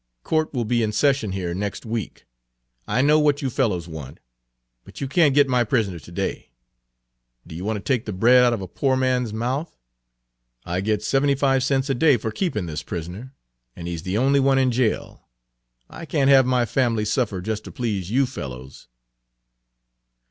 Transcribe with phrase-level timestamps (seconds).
[0.23, 2.25] Court will be in session here next week.
[2.87, 4.19] I know what you fellows want,
[4.83, 6.49] but you can't get my prisoner to day.
[7.45, 9.77] Do you want to take the bread out of a poor man's mouth?
[10.65, 13.35] I get seventy five cents a day for keeping this prisoner,
[13.75, 15.21] and he 's the only one in jail.
[15.87, 18.87] I can't have my family suffer just to please you fellows."